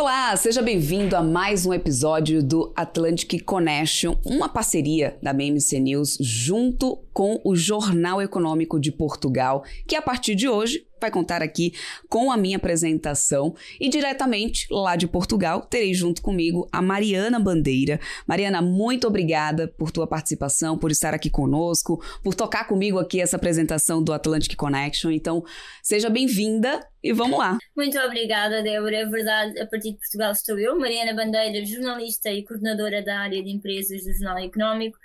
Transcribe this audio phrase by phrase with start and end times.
[0.00, 6.16] Olá, seja bem-vindo a mais um episódio do Atlantic Connection, uma parceria da BMC News
[6.18, 11.72] junto com o Jornal Econômico de Portugal, que a partir de hoje vai contar aqui
[12.08, 17.98] com a minha apresentação e diretamente lá de Portugal terei junto comigo a Mariana Bandeira.
[18.26, 23.36] Mariana, muito obrigada por tua participação, por estar aqui conosco, por tocar comigo aqui essa
[23.36, 25.10] apresentação do Atlantic Connection.
[25.10, 25.44] Então,
[25.82, 27.58] seja bem-vinda e vamos lá.
[27.76, 28.98] Muito obrigada, Débora.
[28.98, 33.42] É verdade, a partir de Portugal estou eu, Mariana Bandeira, jornalista e coordenadora da área
[33.42, 34.98] de empresas do Jornal Económico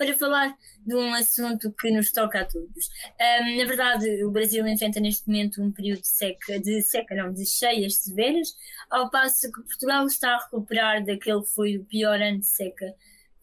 [0.00, 2.88] para falar de um assunto que nos toca a todos.
[3.20, 7.30] Um, na verdade, o Brasil enfrenta neste momento um período de seca, de seca não,
[7.30, 8.48] de cheias severas,
[8.88, 12.94] ao passo que Portugal está a recuperar daquele que foi o pior ano de seca,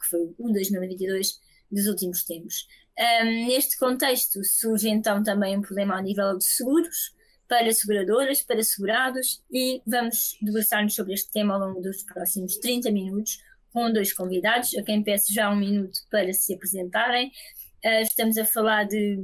[0.01, 1.39] que foi o 2022
[1.71, 2.67] dos últimos tempos.
[2.97, 7.15] Um, neste contexto surge então também um problema a nível de seguros,
[7.47, 12.89] para seguradoras, para segurados, e vamos debruçar-nos sobre este tema ao longo dos próximos 30
[12.91, 13.37] minutos,
[13.77, 17.27] com dois convidados, a quem peço já um minuto para se apresentarem.
[17.85, 19.19] Uh, estamos a falar de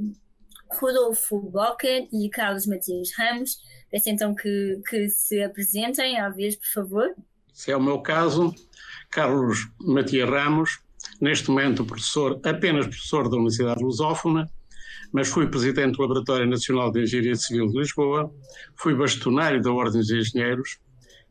[0.70, 3.58] Rodolfo Boca e Carlos Matias Ramos.
[3.90, 7.16] Peço então que, que se apresentem à vez, por favor.
[7.52, 8.54] Se é o meu caso,
[9.10, 10.78] Carlos Matias Ramos,
[11.20, 14.48] neste momento professor, apenas professor da Universidade Lusófona,
[15.12, 18.32] mas fui presidente do Laboratório Nacional de Engenharia Civil de Lisboa,
[18.76, 20.78] fui bastonário da Ordem dos Engenheiros,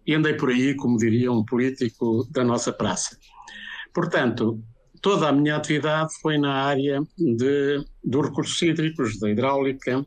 [0.06, 3.18] e andei por aí, como diria um político da nossa praça.
[3.94, 4.62] Portanto,
[5.02, 10.06] toda a minha atividade foi na área de, dos recursos hídricos, da hidráulica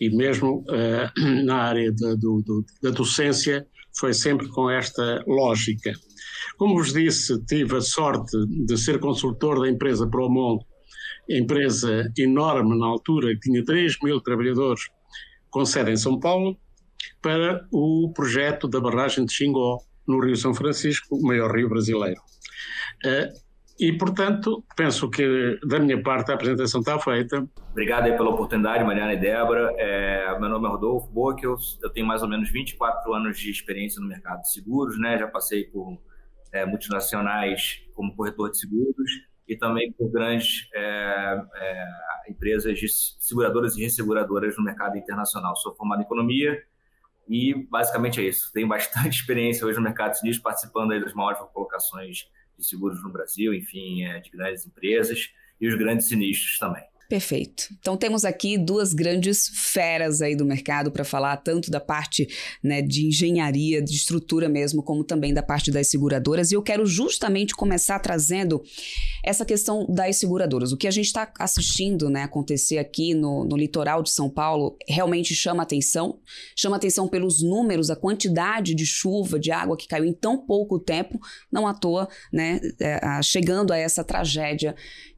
[0.00, 3.66] e mesmo uh, na área de, do, do, da docência,
[3.98, 5.92] foi sempre com esta lógica.
[6.58, 10.58] Como vos disse, tive a sorte de ser consultor da empresa Promon,
[11.28, 14.82] empresa enorme na altura, que tinha 3 mil trabalhadores
[15.50, 16.56] com sede em São Paulo,
[17.20, 22.20] para o projeto da barragem de Xingó, no Rio São Francisco, o maior rio brasileiro.
[23.04, 23.46] Uh,
[23.78, 27.46] e, portanto, penso que da minha parte a apresentação está feita.
[27.72, 29.74] Obrigado pela oportunidade, Mariana e Débora.
[29.76, 31.10] É, meu nome é Rodolfo
[31.42, 35.18] eu, eu tenho mais ou menos 24 anos de experiência no mercado de seguros, né?
[35.18, 36.00] já passei por
[36.52, 39.10] é, multinacionais como corretor de seguros
[39.46, 41.86] e também por grandes é, é,
[42.30, 45.54] empresas de seguradoras e resseguradoras no mercado internacional.
[45.54, 46.58] Sou formado em economia
[47.28, 48.50] e basicamente é isso.
[48.52, 52.28] Tenho bastante experiência hoje no mercado sinistro, participando aí das maiores colocações
[52.58, 56.84] de seguros no Brasil, enfim, é, de grandes empresas e os grandes sinistros também.
[57.08, 57.68] Perfeito.
[57.78, 62.26] Então temos aqui duas grandes feras aí do mercado para falar tanto da parte
[62.62, 66.50] né, de engenharia, de estrutura mesmo, como também da parte das seguradoras.
[66.50, 68.60] E eu quero justamente começar trazendo
[69.24, 70.72] essa questão das seguradoras.
[70.72, 74.76] O que a gente está assistindo né, acontecer aqui no, no litoral de São Paulo
[74.88, 76.18] realmente chama atenção.
[76.56, 80.78] Chama atenção pelos números, a quantidade de chuva, de água que caiu em tão pouco
[80.80, 81.20] tempo,
[81.52, 84.74] não à toa, né, é, chegando a essa tragédia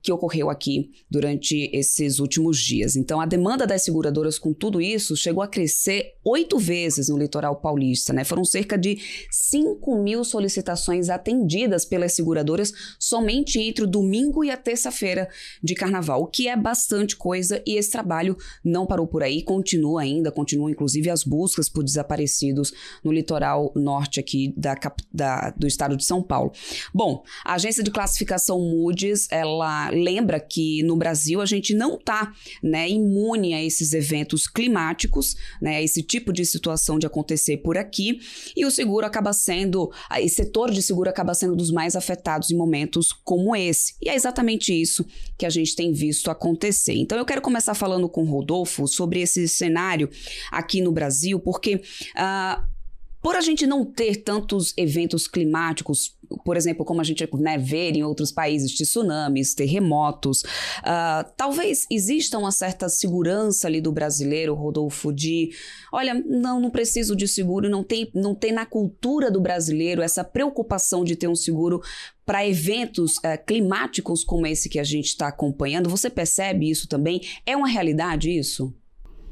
[0.08, 2.96] que ocorreu aqui durante esses últimos dias.
[2.96, 7.56] Então, a demanda das seguradoras com tudo isso chegou a crescer oito vezes no litoral
[7.56, 8.24] paulista, né?
[8.24, 8.98] Foram cerca de
[9.30, 15.28] 5 mil solicitações atendidas pelas seguradoras somente entre o domingo e a terça-feira
[15.62, 20.00] de carnaval, o que é bastante coisa e esse trabalho não parou por aí, continua
[20.00, 22.72] ainda, continua inclusive as buscas por desaparecidos
[23.04, 24.74] no litoral norte aqui da,
[25.12, 26.50] da, do estado de São Paulo.
[26.94, 32.32] Bom, a agência de classificação Moody's, ela lembra que no Brasil a gente não está
[32.62, 37.76] né, imune a esses eventos climáticos, né, a esse tipo de situação de acontecer por
[37.76, 38.20] aqui,
[38.56, 42.56] e o seguro acaba sendo, esse setor de seguro acaba sendo dos mais afetados em
[42.56, 43.94] momentos como esse.
[44.00, 45.04] E é exatamente isso
[45.36, 46.94] que a gente tem visto acontecer.
[46.94, 50.09] Então eu quero começar falando com o Rodolfo sobre esse cenário
[50.50, 51.76] aqui no Brasil, porque.
[52.16, 52.78] Uh,
[53.20, 57.91] por a gente não ter tantos eventos climáticos, por exemplo, como a gente né, vê
[57.91, 65.13] em outros países, tsunamis, terremotos, uh, talvez exista uma certa segurança ali do brasileiro, Rodolfo,
[65.13, 65.51] de,
[65.92, 70.25] olha, não, não preciso de seguro, não tem, não tem na cultura do brasileiro essa
[70.25, 71.80] preocupação de ter um seguro
[72.25, 75.89] para eventos uh, climáticos como esse que a gente está acompanhando.
[75.89, 77.22] Você percebe isso também?
[77.47, 78.74] É uma realidade isso?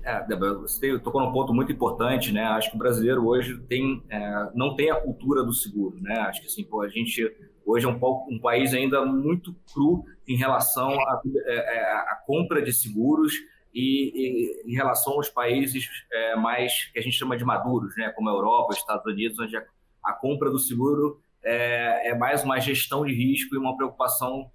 [0.06, 0.24] É,
[0.60, 2.44] você tocou num ponto muito importante, né?
[2.44, 6.20] Acho que o brasileiro hoje tem, é, não tem a cultura do seguro, né?
[6.20, 7.28] Acho que assim, pô, a gente
[7.66, 7.98] hoje é um,
[8.30, 13.34] um país ainda muito cru em relação à é, é compra de seguros
[13.74, 18.10] e, e, em relação aos países é, mais que a gente chama de maduros, né?
[18.10, 19.64] Como a Europa, os Estados Unidos, onde a,
[20.04, 24.52] a compra do seguro é, é, mais uma gestão de risco e uma preocupação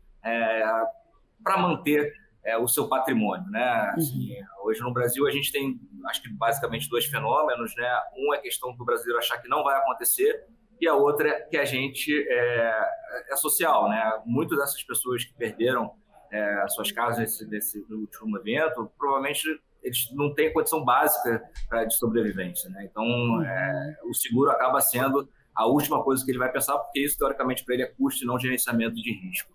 [1.43, 2.13] para manter
[2.43, 3.93] é, o seu patrimônio, né?
[3.95, 4.45] Assim, uhum.
[4.65, 7.89] Hoje no Brasil a gente tem, acho que basicamente dois fenômenos, né?
[8.17, 10.45] Um é a questão do brasileiro achar que não vai acontecer
[10.79, 12.89] e a outra que a gente é,
[13.29, 14.21] é social, né?
[14.25, 15.93] Muitas dessas pessoas que perderam
[16.31, 21.43] é, suas casas nesse, nesse último evento, provavelmente eles não têm condição básica
[21.87, 22.87] de sobrevivência, né?
[22.89, 27.17] Então, é, o seguro acaba sendo a última coisa que ele vai pensar, porque isso,
[27.17, 29.51] teoricamente, para ele é custo e não gerenciamento de risco.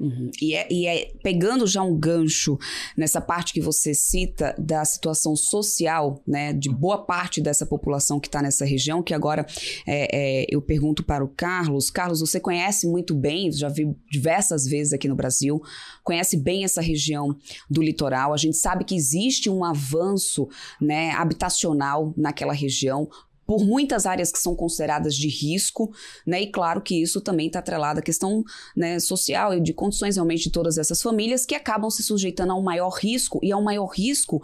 [0.00, 0.30] Uhum.
[0.40, 2.58] E, é, e é pegando já um gancho
[2.96, 8.26] nessa parte que você cita da situação social, né, de boa parte dessa população que
[8.26, 9.44] está nessa região, que agora
[9.86, 11.90] é, é, eu pergunto para o Carlos.
[11.90, 15.60] Carlos, você conhece muito bem, já vi diversas vezes aqui no Brasil,
[16.02, 17.36] conhece bem essa região
[17.68, 18.32] do litoral.
[18.32, 20.48] A gente sabe que existe um avanço
[20.80, 23.08] né, habitacional naquela região
[23.50, 25.92] por muitas áreas que são consideradas de risco,
[26.24, 26.42] né?
[26.42, 28.44] E claro que isso também está atrelado à questão
[28.76, 32.54] né, social e de condições realmente de todas essas famílias que acabam se sujeitando a
[32.54, 34.40] um maior risco e ao maior risco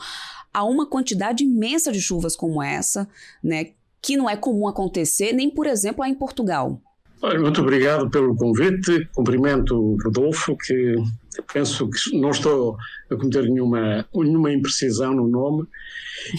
[0.53, 3.08] a uma quantidade imensa de chuvas como essa,
[3.41, 3.69] né?
[4.03, 6.82] Que não é comum acontecer, nem, por exemplo, lá em Portugal.
[7.23, 9.08] Muito obrigado pelo convite.
[9.14, 10.97] Cumprimento o Rodolfo, que
[11.43, 12.77] penso que não estou
[13.11, 15.67] a cometer nenhuma, nenhuma imprecisão no nome.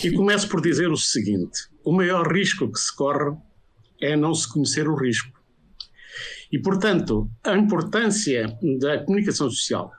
[0.03, 3.35] E começo por dizer o seguinte: o maior risco que se corre
[4.01, 5.37] é não se conhecer o risco.
[6.51, 9.91] E, portanto, a importância da comunicação social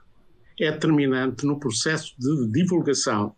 [0.58, 3.34] é determinante no processo de divulgação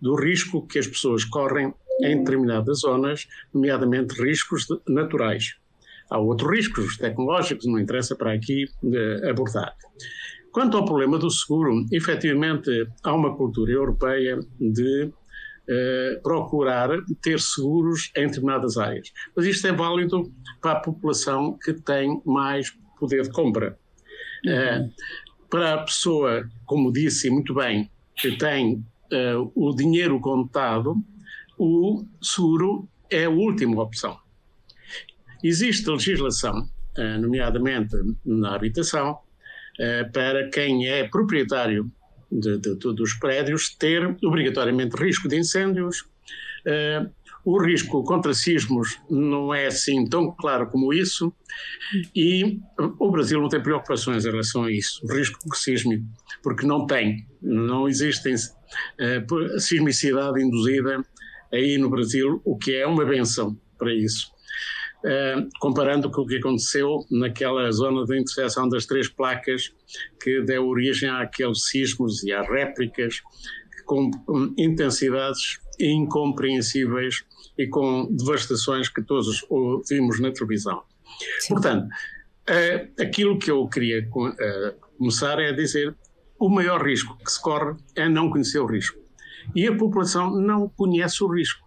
[0.00, 1.72] do risco que as pessoas correm
[2.02, 5.56] em determinadas zonas, nomeadamente riscos naturais.
[6.10, 9.74] Há outros riscos tecnológicos, não interessa para aqui eh, abordar.
[10.54, 12.70] Quanto ao problema do seguro, efetivamente
[13.02, 15.12] há uma cultura europeia de
[15.68, 16.90] eh, procurar
[17.20, 19.10] ter seguros em determinadas áreas.
[19.34, 22.70] Mas isto é válido para a população que tem mais
[23.00, 23.76] poder de compra.
[24.46, 24.52] Uhum.
[24.52, 24.90] Eh,
[25.50, 30.94] para a pessoa, como disse muito bem, que tem eh, o dinheiro contado,
[31.58, 34.16] o seguro é a última opção.
[35.42, 36.68] Existe legislação,
[37.20, 39.18] nomeadamente na habitação,
[40.12, 41.90] para quem é proprietário
[42.30, 46.00] de, de, de, dos prédios ter obrigatoriamente risco de incêndios.
[46.66, 47.10] Uh,
[47.44, 51.30] o risco contra sismos não é assim tão claro como isso,
[52.16, 52.58] e
[52.98, 56.06] o Brasil não tem preocupações em relação a isso, o risco sísmico,
[56.42, 61.04] porque não tem, não existe uh, sismicidade induzida
[61.52, 64.32] aí no Brasil, o que é uma benção para isso.
[65.04, 69.70] Uh, comparando com o que aconteceu naquela zona de interseção das três placas
[70.18, 73.20] que deu origem àqueles sismos e às réplicas
[73.84, 77.22] com um, intensidades incompreensíveis
[77.58, 79.46] e com devastações que todos
[79.88, 80.82] vimos na televisão.
[81.40, 81.54] Sim.
[81.54, 85.94] Portanto, uh, aquilo que eu queria uh, começar é a dizer
[86.38, 88.98] o maior risco que se corre é não conhecer o risco.
[89.54, 91.63] E a população não conhece o risco.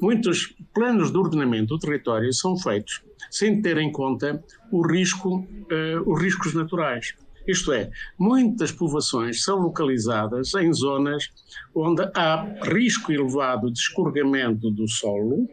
[0.00, 6.12] Muitos planos de ordenamento do território são feitos sem ter em conta o risco, uh,
[6.12, 7.14] os riscos naturais.
[7.46, 11.30] Isto é, muitas povoações são localizadas em zonas
[11.74, 15.48] onde há risco elevado de escorregamento do solo,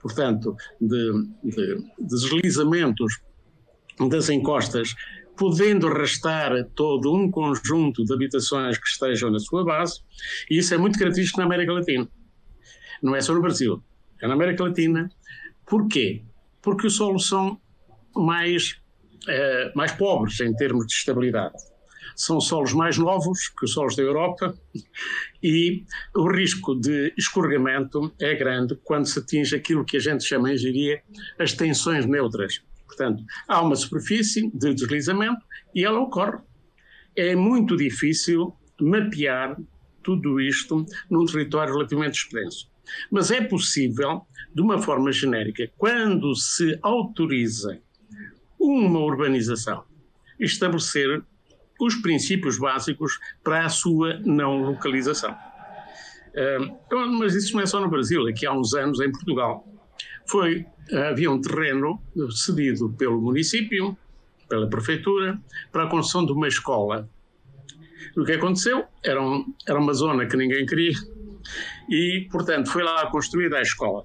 [0.00, 1.12] portanto, de,
[1.44, 3.20] de, de deslizamentos
[4.08, 4.94] das encostas,
[5.36, 10.00] podendo arrastar todo um conjunto de habitações que estejam na sua base,
[10.50, 12.08] e isso é muito característico na América Latina.
[13.02, 13.82] Não é só no Brasil,
[14.20, 15.10] é na América Latina.
[15.66, 16.22] Porquê?
[16.62, 17.60] Porque os solos são
[18.14, 18.80] mais,
[19.28, 21.54] eh, mais pobres em termos de estabilidade.
[22.16, 24.52] São solos mais novos que os solos da Europa
[25.42, 25.84] e
[26.16, 30.54] o risco de escorregamento é grande quando se atinge aquilo que a gente chama em
[30.54, 31.02] engenharia
[31.38, 32.60] as tensões neutras.
[32.86, 35.40] Portanto, há uma superfície de deslizamento
[35.72, 36.38] e ela ocorre.
[37.14, 39.56] É muito difícil mapear
[40.02, 42.70] tudo isto num território relativamente extenso.
[43.10, 44.22] Mas é possível,
[44.54, 47.80] de uma forma genérica, quando se autoriza
[48.58, 49.84] uma urbanização,
[50.38, 51.22] estabelecer
[51.80, 55.36] os princípios básicos para a sua não localização.
[56.34, 59.66] Uh, mas isso não é só no Brasil, aqui há uns anos em Portugal.
[60.26, 60.66] Foi,
[61.10, 62.00] havia um terreno
[62.30, 63.96] cedido pelo município,
[64.48, 65.40] pela prefeitura,
[65.72, 67.08] para a construção de uma escola.
[68.16, 68.84] O que aconteceu?
[69.02, 70.92] Era, um, era uma zona que ninguém queria,
[71.88, 74.04] e, portanto, foi lá construída a escola.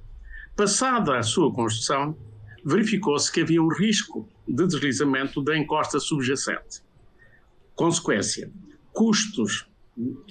[0.56, 2.18] Passada a sua construção,
[2.64, 6.82] verificou-se que havia um risco de deslizamento da encosta subjacente.
[7.76, 8.52] Consequência:
[8.92, 9.68] custos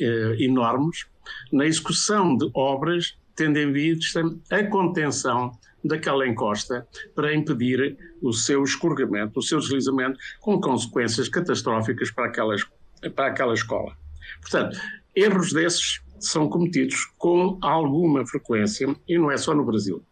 [0.00, 1.06] eh, enormes
[1.52, 5.52] na execução de obras tendo em vista a contenção
[5.84, 12.62] daquela encosta para impedir o seu escorregamento, o seu deslizamento, com consequências catastróficas para, aquelas,
[13.10, 13.96] para aquela escola.
[14.40, 14.78] Portanto,
[15.14, 20.02] erros desses são cometidos com alguma frequência, e não é só no Brasil.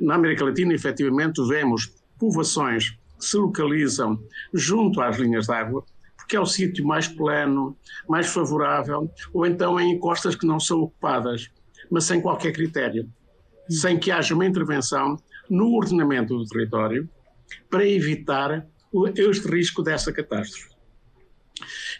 [0.00, 4.20] Na América Latina, efetivamente, vemos povoações se localizam
[4.52, 5.84] junto às linhas de água,
[6.16, 7.76] porque é o sítio mais plano,
[8.08, 11.50] mais favorável, ou então em encostas que não são ocupadas,
[11.90, 13.08] mas sem qualquer critério,
[13.68, 15.16] sem que haja uma intervenção
[15.48, 17.08] no ordenamento do território
[17.70, 18.66] para evitar
[19.16, 20.75] este risco dessa catástrofe.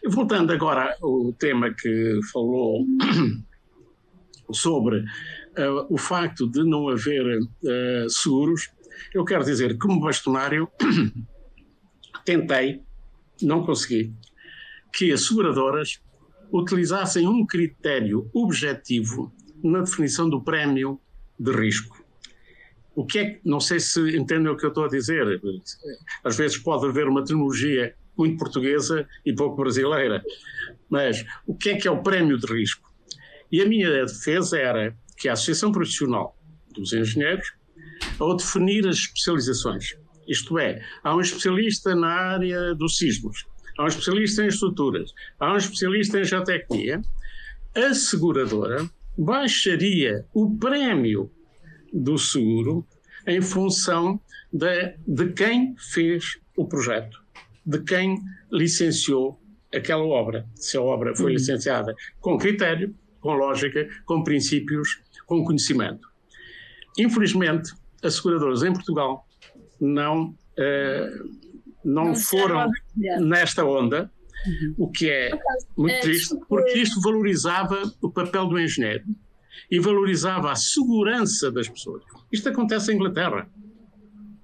[0.06, 2.84] Voltando agora ao tema que falou
[4.52, 8.70] sobre uh, o facto de não haver uh, seguros,
[9.14, 10.68] eu quero dizer que, como bastonário,
[12.24, 12.82] tentei,
[13.42, 14.12] não consegui,
[14.92, 16.00] que as seguradoras
[16.52, 19.32] utilizassem um critério objetivo
[19.62, 21.00] na definição do prémio
[21.38, 22.04] de risco.
[22.94, 25.40] O que é não sei se entendem o que eu estou a dizer,
[26.24, 30.22] às vezes pode haver uma terminologia muito portuguesa e pouco brasileira,
[30.88, 32.92] mas o que é que é o prémio de risco?
[33.50, 36.36] E a minha defesa era que a Associação Profissional
[36.74, 37.52] dos Engenheiros,
[38.18, 39.96] ao definir as especializações,
[40.28, 43.46] isto é, há um especialista na área dos sismos,
[43.78, 47.00] há um especialista em estruturas, há um especialista em geotecnia,
[47.74, 51.30] a seguradora baixaria o prémio
[51.92, 52.86] do seguro
[53.26, 54.20] em função
[54.52, 57.18] de, de quem fez o projeto,
[57.66, 59.40] de quem licenciou
[59.74, 60.46] aquela obra.
[60.54, 61.32] Se a obra foi uhum.
[61.32, 66.08] licenciada com critério, com lógica, com princípios, com conhecimento.
[66.98, 69.26] Infelizmente, as seguradoras em Portugal
[69.80, 71.30] não, uh,
[71.84, 74.10] não, não foram nesta onda,
[74.46, 74.74] uhum.
[74.78, 75.30] o que é
[75.76, 79.04] muito é, triste, porque isto valorizava o papel do engenheiro
[79.70, 82.02] e valorizava a segurança das pessoas.
[82.30, 83.50] Isto acontece em Inglaterra,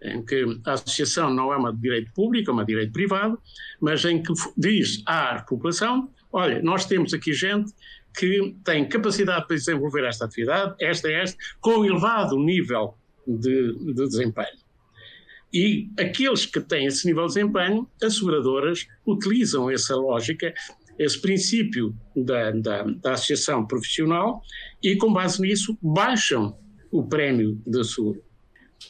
[0.03, 3.39] em que a associação não é uma de direito público, é uma de direito privado,
[3.81, 7.73] mas em que diz à população: olha, nós temos aqui gente
[8.17, 12.95] que tem capacidade para desenvolver esta atividade, esta é esta, com elevado nível
[13.27, 14.63] de, de desempenho.
[15.53, 20.53] E aqueles que têm esse nível de desempenho, as seguradoras utilizam essa lógica
[20.99, 24.43] esse princípio da, da, da, associação profissional
[24.83, 26.57] e, com base nisso, baixam
[26.91, 28.17] o prémio da sua.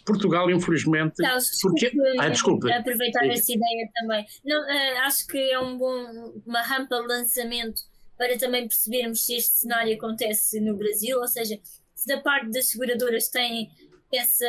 [0.04, 1.14] Portugal, infelizmente.
[1.18, 1.92] Não, porque...
[2.18, 2.74] ah, desculpa.
[2.74, 4.26] Aproveitar essa ideia também.
[4.44, 7.82] Não, uh, acho que é um bom, uma rampa de lançamento
[8.16, 11.58] para também percebermos se este cenário acontece no Brasil, ou seja,
[11.94, 13.70] se da parte das seguradoras têm
[14.12, 14.46] essa,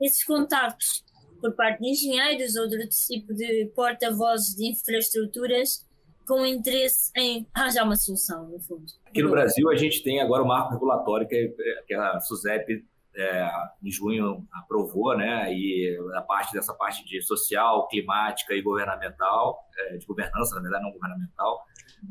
[0.00, 1.04] esses contactos
[1.40, 5.86] por parte de engenheiros ou de outro tipo de porta-vozes de infraestruturas
[6.26, 8.84] com interesse em arranjar uma solução, no fundo.
[9.06, 11.54] Aqui no Brasil, a gente tem agora o marco regulatório que,
[11.86, 12.84] que a SUSEP,
[13.18, 13.50] é,
[13.82, 15.52] em junho, aprovou, né?
[15.52, 20.84] E a parte dessa parte de social, climática e governamental, é, de governança, na verdade,
[20.84, 21.64] não governamental.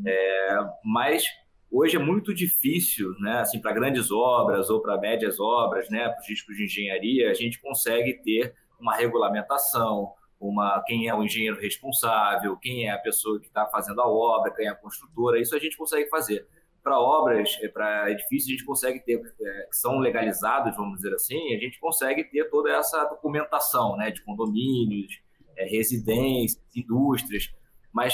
[0.06, 1.24] É, mas
[1.72, 3.40] hoje é muito difícil, né?
[3.40, 6.10] Assim, para grandes obras ou para médias obras, né?
[6.10, 11.24] Para os riscos de engenharia, a gente consegue ter uma regulamentação, uma, quem é o
[11.24, 15.40] engenheiro responsável, quem é a pessoa que está fazendo a obra, quem é a construtora,
[15.40, 16.46] isso a gente consegue fazer.
[16.88, 21.14] Para obras, é, para edifícios, a gente consegue ter, é, que são legalizados, vamos dizer
[21.14, 25.20] assim, a gente consegue ter toda essa documentação né, de condomínios,
[25.58, 27.54] é, residências, indústrias,
[27.92, 28.14] mas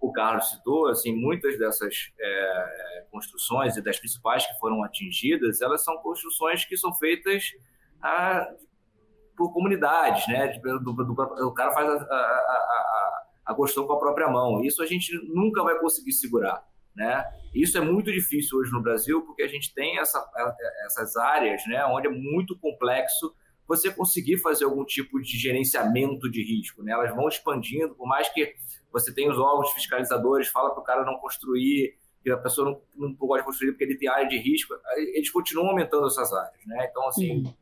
[0.00, 5.84] o Carlos citou, assim, muitas dessas é, construções e das principais que foram atingidas, elas
[5.84, 7.52] são construções que são feitas
[8.00, 8.48] a,
[9.36, 10.48] por comunidades, né?
[10.58, 11.12] Do, do, do,
[11.46, 14.64] o cara faz a, a, a, a construção com a própria mão.
[14.64, 17.24] Isso a gente nunca vai conseguir segurar, né?
[17.54, 20.24] Isso é muito difícil hoje no Brasil porque a gente tem essa,
[20.86, 21.84] essas áreas, né?
[21.86, 23.34] Onde é muito complexo
[23.66, 26.92] você conseguir fazer algum tipo de gerenciamento de risco, né?
[26.92, 28.54] Elas vão expandindo, por mais que
[28.92, 33.08] você tenha os órgãos fiscalizadores, fala para o cara não construir, que a pessoa não,
[33.08, 36.86] não pode construir porque ele tem área de risco, eles continuam aumentando essas áreas, né?
[36.90, 37.54] Então, assim, uhum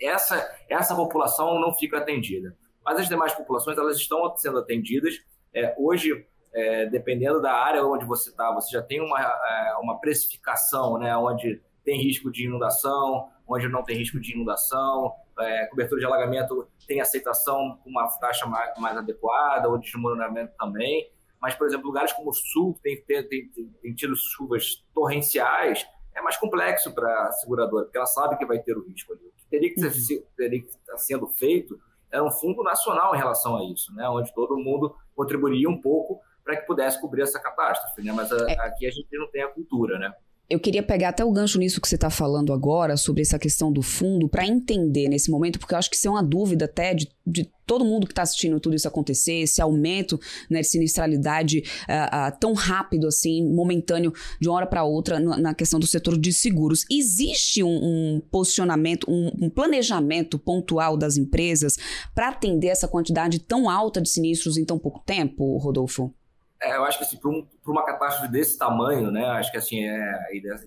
[0.00, 2.56] essa, essa população não fica atendida.
[2.84, 5.14] Mas as demais populações, elas estão sendo atendidas.
[5.52, 9.98] É, hoje, é, dependendo da área onde você está, você já tem uma, é, uma
[10.00, 16.00] precificação, né, onde tem risco de inundação, onde não tem risco de inundação, é, cobertura
[16.00, 21.10] de alagamento tem aceitação com uma taxa mais, mais adequada, ou de desmoronamento também.
[21.40, 25.86] Mas, por exemplo, lugares como o Sul, que tem, tem, tem, tem tido chuvas torrenciais,
[26.14, 29.28] é mais complexo para a seguradora, porque ela sabe que vai ter o risco ali
[29.50, 30.24] teria que, ser, uhum.
[30.36, 31.78] teria que estar sendo feito
[32.10, 34.08] era um fundo nacional em relação a isso, né?
[34.08, 38.00] onde todo mundo contribuiria um pouco para que pudesse cobrir essa catástrofe.
[38.02, 38.10] Né?
[38.10, 38.58] Mas a, é.
[38.60, 39.98] aqui a gente não tem a cultura.
[39.98, 40.10] Né?
[40.48, 43.70] Eu queria pegar até o gancho nisso que você está falando agora, sobre essa questão
[43.70, 46.94] do fundo, para entender nesse momento, porque eu acho que isso é uma dúvida até
[46.94, 51.58] de, de todo mundo que está assistindo tudo isso acontecer, esse aumento né, de sinistralidade
[51.58, 55.86] uh, uh, tão rápido assim, momentâneo, de uma hora para outra, no, na questão do
[55.86, 56.86] setor de seguros.
[56.90, 61.76] Existe um, um posicionamento, um, um, planejamento pontual das empresas
[62.14, 66.14] para atender essa quantidade tão alta de sinistros em tão pouco tempo, Rodolfo?
[66.60, 69.84] É, eu acho que assim, para um, uma catástrofe desse tamanho, né, acho que assim
[69.84, 70.18] é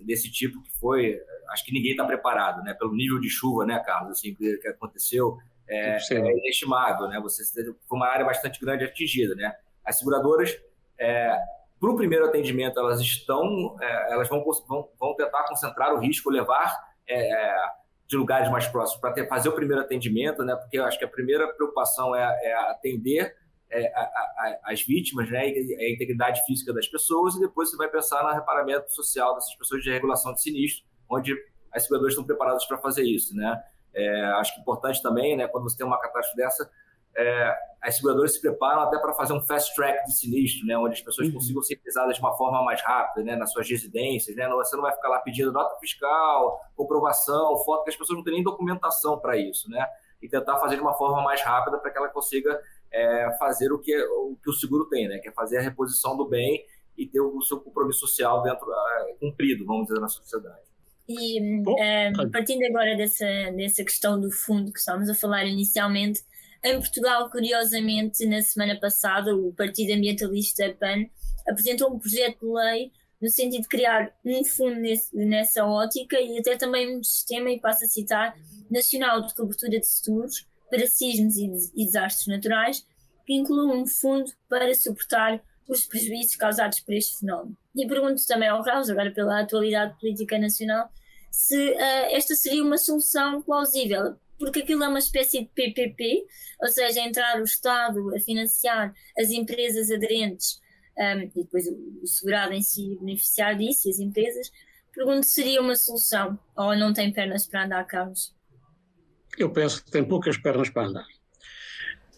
[0.01, 1.19] desse tipo que foi,
[1.49, 4.67] acho que ninguém está preparado, né, pelo nível de chuva, né, Carlos, assim que, que
[4.69, 7.43] aconteceu, é, é, inestimável, né, você
[7.87, 9.53] foi uma área bastante grande atingida, né.
[9.83, 10.57] As seguradoras,
[10.97, 11.37] é,
[11.77, 16.29] para o primeiro atendimento, elas estão, é, elas vão, vão, vão tentar concentrar o risco,
[16.29, 16.73] levar
[17.05, 17.53] é,
[18.07, 21.09] de lugares mais próximos para fazer o primeiro atendimento, né, porque eu acho que a
[21.09, 23.35] primeira preocupação é, é atender
[23.71, 27.89] é, a, a, as vítimas, né, a integridade física das pessoas, e depois você vai
[27.89, 31.33] pensar no reparamento social dessas pessoas de regulação de sinistro, onde
[31.71, 33.35] as seguradoras estão preparadas para fazer isso.
[33.35, 33.63] Né?
[33.93, 36.69] É, acho que é importante também, né, quando você tem uma catástrofe dessa,
[37.15, 40.93] é, as seguradoras se preparam até para fazer um fast track de sinistro, né, onde
[40.93, 41.33] as pessoas uhum.
[41.35, 44.35] consigam ser pesadas de uma forma mais rápida, né, nas suas residências.
[44.35, 48.23] Né, você não vai ficar lá pedindo nota fiscal, comprovação, foto, que as pessoas não
[48.23, 49.69] têm nem documentação para isso.
[49.69, 49.85] Né,
[50.21, 53.79] e tentar fazer de uma forma mais rápida para que ela consiga é, fazer o
[53.79, 55.19] que, o que o seguro tem, né?
[55.19, 56.65] que é fazer a reposição do bem
[56.97, 60.59] e ter o seu compromisso social dentro uh, cumprido, vamos dizer, na sociedade.
[61.07, 61.39] E
[61.79, 66.23] é, partindo agora dessa, dessa questão do fundo que estávamos a falar inicialmente,
[66.63, 71.05] em Portugal, curiosamente, na semana passada, o Partido Ambientalista PAN
[71.47, 76.39] apresentou um projeto de lei no sentido de criar um fundo nesse, nessa ótica e
[76.39, 78.35] até também um sistema, e passo a citar,
[78.69, 82.87] nacional de cobertura de seguros para sismos e, desastres naturais,
[83.25, 87.55] que inclui um fundo para suportar os prejuízos causados por este fenómeno.
[87.75, 90.89] E pergunto também ao Carlos, agora pela atualidade política nacional,
[91.29, 96.25] se uh, esta seria uma solução plausível, porque aquilo é uma espécie de PPP,
[96.61, 100.59] ou seja, entrar o Estado a financiar as empresas aderentes
[100.97, 104.51] um, e depois o, segurado em si beneficiar disso, as empresas.
[104.93, 108.33] Pergunto se seria uma solução ou não tem pernas para andar, Carlos?
[109.37, 111.05] Eu penso que tem poucas pernas para andar.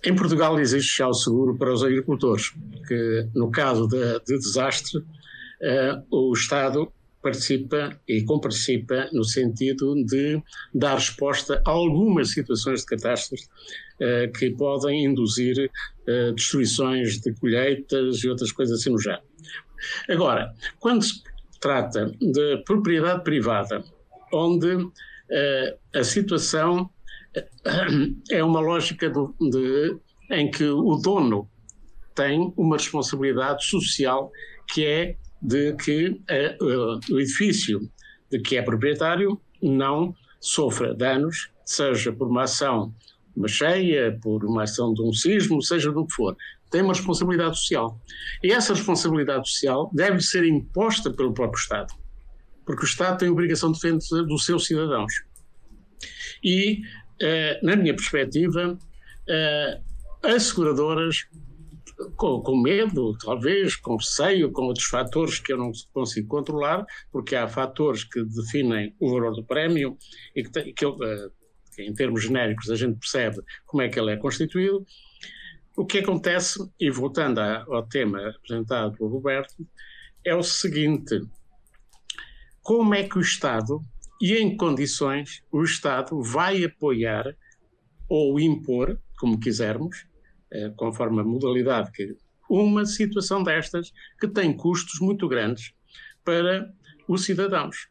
[0.06, 2.52] Em Portugal existe já o seguro para os agricultores,
[2.88, 10.44] que no caso de, de desastre, uh, o Estado participa e comparticipa no sentido de
[10.74, 15.72] dar resposta a algumas situações de catástrofes uh, que podem induzir
[16.02, 19.24] uh, destruições de colheitas e outras coisas assim no género.
[20.10, 21.24] Agora, quando se
[21.62, 23.84] trata de propriedade privada,
[24.34, 24.86] onde
[25.96, 26.90] a situação
[28.30, 29.98] é uma lógica do, de,
[30.32, 31.50] em que o dono
[32.16, 34.32] tem uma responsabilidade social
[34.72, 37.80] que é de que uh, o edifício
[38.32, 42.94] de que é proprietário não sofra danos, seja por uma ação,
[43.36, 46.36] uma cheia, por uma ação de um sismo, seja do que for.
[46.70, 48.00] Tem uma responsabilidade social.
[48.44, 51.94] E essa responsabilidade social deve ser imposta pelo próprio Estado,
[52.66, 55.14] porque o Estado tem a obrigação de defender dos seus cidadãos.
[56.44, 56.82] E
[57.62, 58.78] na minha perspectiva,
[59.28, 59.80] eh,
[60.24, 61.28] as seguradoras,
[62.16, 67.36] com, com, medo, talvez, com receio, com outros fatores que eu não consigo controlar, porque
[67.36, 69.98] há fatores que definem o valor do prémio
[70.36, 71.30] e que, que, eh,
[71.76, 74.86] que em termos genéricos a gente percebe como é que ele é constituído.
[75.76, 79.56] O que acontece, e voltando ao tema apresentado pelo Roberto,
[80.24, 81.22] é o seguinte:
[82.62, 83.82] como é que o Estado
[84.24, 87.36] e em condições o Estado vai apoiar
[88.08, 90.08] ou impor, como quisermos,
[90.50, 92.16] eh, conforme a modalidade que
[92.50, 95.74] uma situação destas que tem custos muito grandes
[96.24, 96.74] para
[97.06, 97.90] os cidadãos.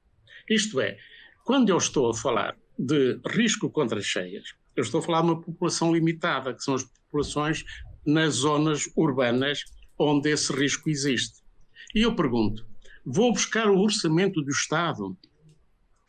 [0.48, 0.96] Isto é,
[1.44, 5.40] quando eu estou a falar de risco contra cheias, eu estou a falar de uma
[5.42, 7.62] população limitada, que são as populações
[8.06, 9.64] nas zonas urbanas
[9.98, 11.42] onde esse risco existe.
[11.94, 12.66] E eu pergunto:
[13.04, 15.14] vou buscar o orçamento do Estado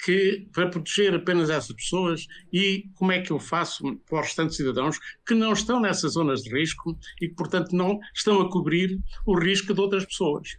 [0.04, 4.58] que, para proteger apenas essas pessoas e como é que eu faço para os restantes
[4.58, 9.00] cidadãos que não estão nessas zonas de risco e que, portanto, não estão a cobrir
[9.26, 10.58] o risco de outras pessoas.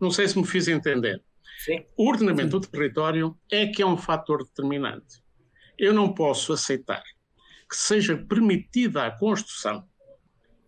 [0.00, 1.22] Não sei se me fiz entender.
[1.58, 1.84] Sim.
[1.96, 5.22] O ordenamento do território é que é um fator determinante.
[5.78, 7.02] Eu não posso aceitar
[7.68, 9.84] que seja permitida a construção,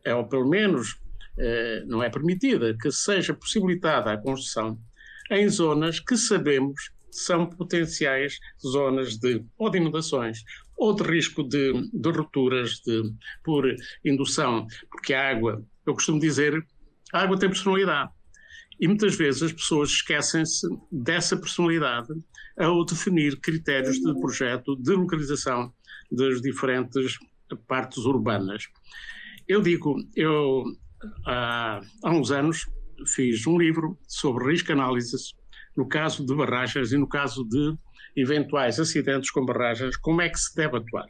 [0.04, 0.98] é, ou pelo menos
[1.38, 4.78] eh, não é permitida, que seja possibilitada a construção
[5.30, 10.42] em zonas que sabemos são potenciais zonas de ou de inundações
[10.76, 13.02] ou de risco de, de rupturas de,
[13.42, 13.64] por
[14.04, 16.64] indução, porque a água, eu costumo dizer,
[17.12, 18.10] a água tem personalidade.
[18.78, 22.12] E muitas vezes as pessoas esquecem-se dessa personalidade
[22.58, 25.72] ao definir critérios de projeto de localização
[26.12, 27.18] das diferentes
[27.66, 28.64] partes urbanas.
[29.48, 30.64] Eu digo, eu
[31.26, 32.66] há, há uns anos
[33.06, 35.34] fiz um livro sobre risco análises
[35.76, 37.76] no caso de barragens e no caso de
[38.16, 41.06] eventuais acidentes com barragens, como é que se deve atuar.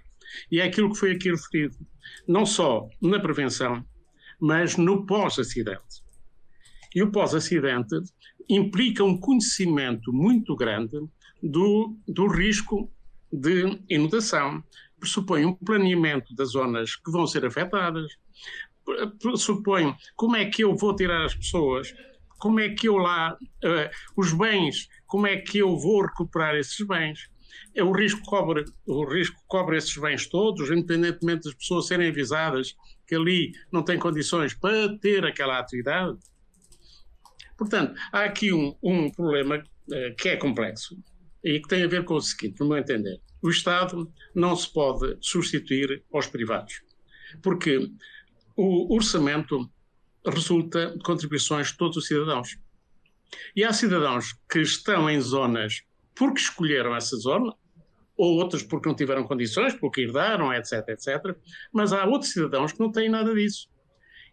[0.51, 1.77] E é aquilo que foi aqui referido,
[2.27, 3.85] não só na prevenção,
[4.41, 6.05] mas no pós-acidente.
[6.95, 7.97] E o pós-acidente
[8.49, 10.99] implica um conhecimento muito grande
[11.43, 12.91] do, do risco
[13.33, 14.63] de inundação,
[14.99, 18.07] pressupõe um planeamento das zonas que vão ser afetadas,
[19.21, 21.93] pressupõe como é que eu vou tirar as pessoas,
[22.39, 26.87] como é que eu lá, uh, os bens, como é que eu vou recuperar esses
[26.87, 27.31] bens.
[27.75, 32.75] É, o risco cobre, o risco cobre esses bens todos, independentemente das pessoas serem avisadas
[33.07, 36.19] que ali não têm condições para ter aquela atividade.
[37.57, 40.97] Portanto, há aqui um, um problema uh, que é complexo
[41.43, 43.21] e que tem a ver com o seguinte, no meu entender.
[43.43, 46.83] O Estado não se pode substituir aos privados,
[47.43, 47.91] porque
[48.57, 49.71] o orçamento
[50.31, 52.59] resulta de contribuições de todos os cidadãos.
[53.55, 55.83] E há cidadãos que estão em zonas
[56.15, 57.53] porque escolheram essa zona,
[58.17, 61.37] ou outros porque não tiveram condições, porque herdaram, etc, etc.
[61.73, 63.69] Mas há outros cidadãos que não têm nada disso.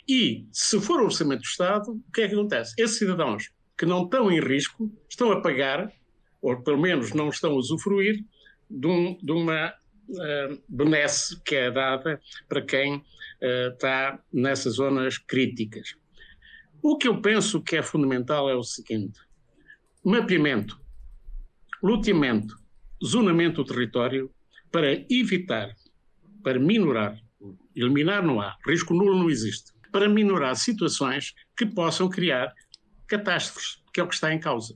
[0.08, 2.74] E, se for o orçamento do Estado, o que é que acontece?
[2.78, 5.92] Esses cidadãos que não estão em risco estão a pagar,
[6.42, 8.24] ou pelo menos não estão a usufruir,
[8.70, 9.74] de, um, de uma
[10.10, 15.96] uh, benesse que é dada para quem uh, está nessas zonas críticas.
[16.82, 19.20] O que eu penso que é fundamental é o seguinte:
[20.04, 20.80] mapeamento,
[21.82, 22.56] loteamento,
[23.04, 24.32] zonamento do território
[24.72, 25.74] para evitar,
[26.44, 27.18] para minorar,
[27.76, 32.54] eliminar não há, risco nulo não existe, para minorar situações que possam criar
[33.08, 34.76] catástrofes, que é o que está em causa.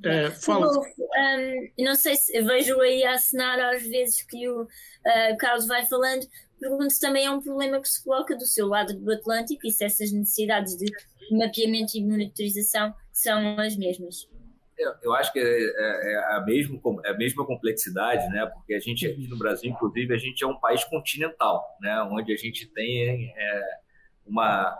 [0.00, 0.66] Uh, fala...
[0.70, 5.84] um, não sei se vejo aí a assinar às vezes que o uh, Carlos vai
[5.86, 6.26] falando.
[6.58, 9.70] Pergunto se também é um problema que se coloca do seu lado do Atlântico e
[9.70, 10.86] se essas necessidades de
[11.30, 14.28] mapeamento e monitorização são as mesmas.
[14.78, 18.46] Eu, eu acho que é, é, é, a mesma, é a mesma complexidade, né?
[18.46, 22.02] Porque a gente aqui no Brasil, inclusive, a gente é um país continental, né?
[22.10, 23.62] Onde a gente tem é,
[24.26, 24.74] uma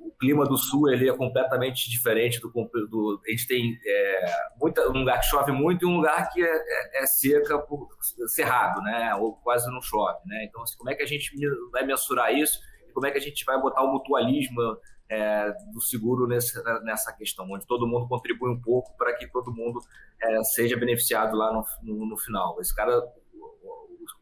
[0.00, 4.88] o clima do sul ele é completamente diferente do, do a gente tem é, muita,
[4.88, 7.88] um lugar que chove muito e um lugar que é, é, é, seca por
[8.28, 9.14] cerrado, né?
[9.14, 10.44] Ou quase não chove, né?
[10.44, 11.30] Então, assim, como é que a gente
[11.70, 12.60] vai mensurar isso?
[12.88, 14.60] E como é que a gente vai botar o mutualismo
[15.08, 19.52] é, do seguro nessa, nessa questão, onde todo mundo contribui um pouco para que todo
[19.52, 19.80] mundo
[20.22, 22.60] é, seja beneficiado lá no, no, no, final.
[22.60, 22.96] Esse cara,
[23.32, 23.44] o,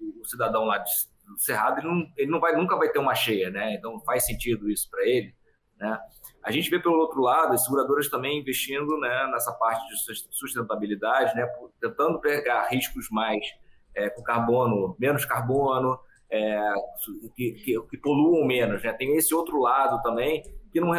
[0.00, 0.90] o, o cidadão lá de
[1.28, 3.74] do Cerrado, ele, não, ele não vai, nunca vai ter uma cheia, né?
[3.74, 5.34] Então faz sentido isso para ele.
[5.78, 5.98] Né?
[6.42, 11.34] A gente vê pelo outro lado as seguradoras também investindo né, nessa parte de sustentabilidade,
[11.36, 11.46] né,
[11.80, 13.44] tentando pegar riscos mais
[13.94, 15.98] é, com carbono, menos carbono,
[16.30, 16.72] é,
[17.36, 18.82] que, que, que, poluam menos.
[18.82, 18.92] Né?
[18.92, 20.90] Tem esse outro lado também que não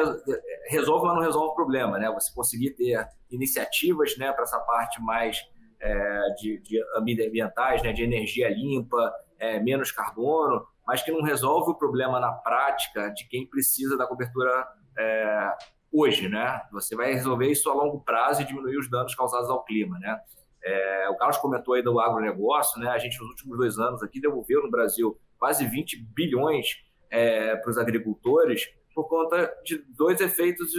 [0.69, 1.97] resolve, mas não resolve o problema.
[1.99, 2.11] Né?
[2.11, 5.41] Você conseguir ter iniciativas né, para essa parte mais
[5.81, 11.71] é, de, de ambientais, né, de energia limpa, é, menos carbono, mas que não resolve
[11.71, 15.53] o problema na prática de quem precisa da cobertura é,
[15.91, 16.61] hoje, né?
[16.71, 20.19] Você vai resolver isso a longo prazo e diminuir os danos causados ao clima, né?
[20.63, 22.89] É, o Carlos comentou aí do agronegócio, né?
[22.89, 26.67] A gente nos últimos dois anos aqui devolveu no Brasil quase 20 bilhões
[27.09, 30.73] é, para os agricultores por conta de dois efeitos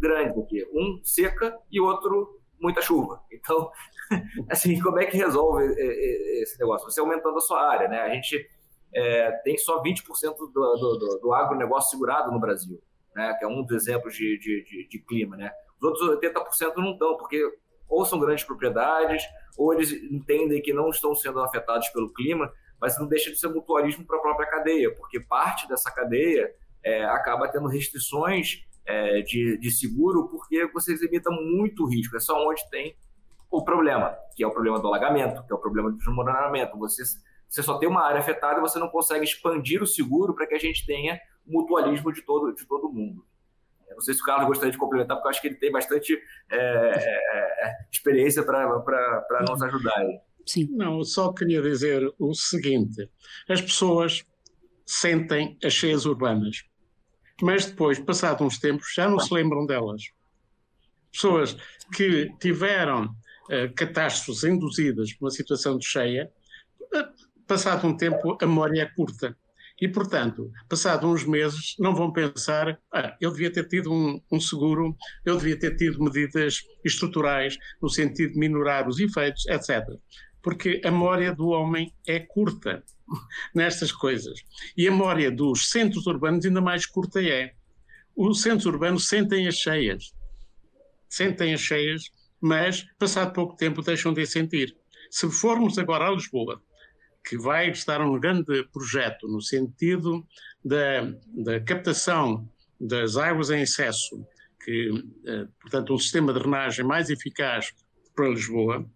[0.00, 0.64] grandes aqui.
[0.72, 3.22] Um, seca e outro, muita chuva.
[3.30, 3.70] Então,
[4.50, 6.90] assim, como é que resolve é, é, esse negócio?
[6.90, 8.00] Você aumentando a sua área, né?
[8.00, 8.48] A gente
[8.94, 10.02] é, tem só 20%
[10.36, 12.82] do, do, do, do agronegócio segurado no Brasil,
[13.14, 13.34] né?
[13.38, 15.52] Que é um dos exemplos de, de, de, de clima, né?
[15.80, 17.40] Os outros 80% não estão, porque
[17.86, 19.22] ou são grandes propriedades,
[19.58, 22.50] ou eles entendem que não estão sendo afetados pelo clima,
[22.80, 27.04] mas não deixa de ser mutualismo para a própria cadeia, porque parte dessa cadeia é,
[27.04, 32.16] acaba tendo restrições é, de, de seguro, porque vocês evitam muito risco.
[32.16, 32.96] É só onde tem
[33.50, 36.76] o problema, que é o problema do alagamento, que é o problema do desmoronamento.
[36.78, 37.02] Você,
[37.48, 40.54] você só tem uma área afetada e você não consegue expandir o seguro para que
[40.54, 43.24] a gente tenha mutualismo de todo, de todo mundo.
[43.90, 46.18] não sei se o Carlos gostaria de complementar, porque eu acho que ele tem bastante
[46.50, 50.04] é, é, é experiência para nos ajudar.
[50.46, 50.68] Sim.
[50.72, 53.08] Não, eu só queria dizer o seguinte:
[53.48, 54.24] as pessoas
[54.84, 56.64] sentem as cheias urbanas,
[57.42, 60.02] mas depois, passados uns tempos, já não se lembram delas.
[61.12, 61.56] Pessoas
[61.94, 66.30] que tiveram uh, catástrofes induzidas por uma situação de cheia,
[66.80, 69.36] uh, passado um tempo a memória é curta.
[69.80, 74.38] E, portanto, passados uns meses, não vão pensar, ah, eu devia ter tido um, um,
[74.38, 79.84] seguro, eu devia ter tido medidas estruturais no sentido de minorar os efeitos, etc.
[80.40, 82.84] Porque a memória do homem é curta
[83.54, 84.40] nestas coisas.
[84.76, 87.54] E a memória dos centros urbanos ainda mais curta é.
[88.16, 90.12] Os centros urbanos sentem as cheias.
[91.08, 94.76] Sentem as cheias, mas, passado pouco tempo, deixam de sentir.
[95.10, 96.62] Se formos agora a Lisboa,
[97.26, 100.26] que vai estar um grande projeto no sentido
[100.64, 104.26] da, da captação das águas em excesso,
[104.62, 104.90] que,
[105.26, 107.72] eh, portanto, um sistema de drenagem mais eficaz
[108.14, 108.86] para Lisboa,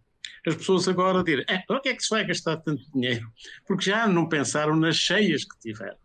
[0.46, 3.26] as pessoas agora direm, é, para que é que se vai gastar tanto dinheiro?
[3.66, 5.96] Porque já não pensaram nas cheias que tiveram.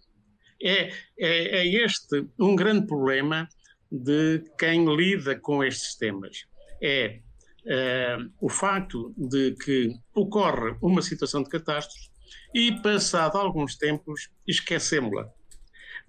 [0.61, 3.47] É, é, é este um grande problema
[3.91, 6.45] de quem lida com estes temas.
[6.81, 7.19] É,
[7.65, 12.09] é o facto de que ocorre uma situação de catástrofe
[12.53, 15.29] e, passado alguns tempos, esquecemos-la.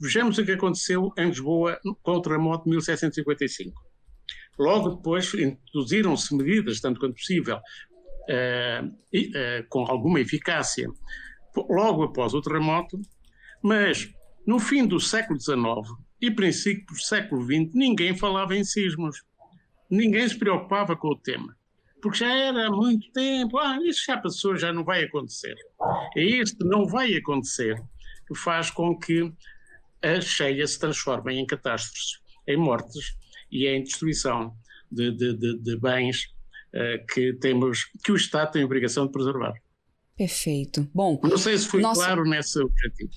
[0.00, 3.80] Vejamos o que aconteceu em Lisboa com o terremoto de 1755.
[4.58, 7.60] Logo depois introduziram-se medidas, tanto quanto possível,
[9.68, 10.88] com alguma eficácia,
[11.68, 13.00] logo após o terremoto,
[13.62, 14.12] mas
[14.46, 15.56] no fim do século XIX
[16.20, 19.22] e princípio do século XX, ninguém falava em sismos.
[19.90, 21.56] Ninguém se preocupava com o tema
[22.02, 25.54] porque já era há muito tempo, ah, isso já passou, já não vai acontecer.
[26.14, 27.82] É este não vai acontecer
[28.34, 29.32] faz com que
[30.02, 33.16] a cheia se transforme em catástrofes, em mortes
[33.50, 34.54] e em destruição
[34.90, 36.33] de, de, de, de bens
[37.12, 39.54] que temos, que o Estado tem a obrigação de preservar.
[40.16, 40.88] Perfeito.
[40.94, 42.04] Bom, não sei se fui nossa...
[42.04, 43.10] claro nesse objetivo.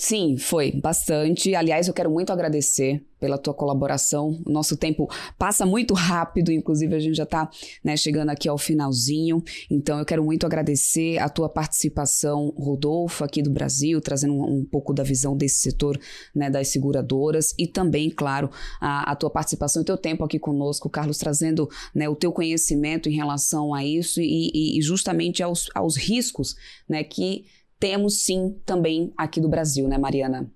[0.00, 1.54] Sim, foi bastante.
[1.54, 4.40] Aliás, eu quero muito agradecer pela tua colaboração.
[4.46, 7.50] O nosso tempo passa muito rápido, inclusive a gente já está
[7.84, 9.44] né, chegando aqui ao finalzinho.
[9.70, 14.64] Então, eu quero muito agradecer a tua participação, Rodolfo, aqui do Brasil, trazendo um, um
[14.64, 16.00] pouco da visão desse setor
[16.34, 20.88] né, das seguradoras e também, claro, a, a tua participação e teu tempo aqui conosco,
[20.88, 25.94] Carlos, trazendo né, o teu conhecimento em relação a isso e, e justamente aos, aos
[25.94, 26.56] riscos
[26.88, 27.44] né, que
[27.80, 30.50] temos sim também aqui do Brasil, né, Mariana?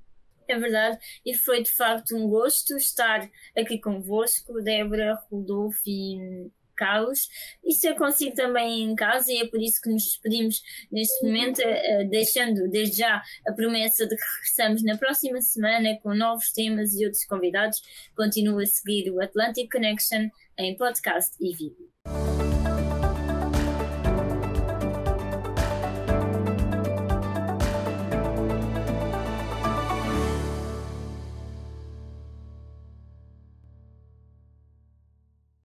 [0.46, 7.28] É verdade, e foi de facto um gosto estar aqui convosco, Débora, Rodolfo e Carlos.
[7.64, 11.60] Isso eu consigo também em casa e é por isso que nos despedimos neste momento,
[11.60, 16.50] eh, eh, deixando desde já a promessa de que regressamos na próxima semana com novos
[16.52, 17.80] temas e outros convidados.
[18.14, 22.53] Continua a seguir o Atlantic Connection em podcast e vídeo.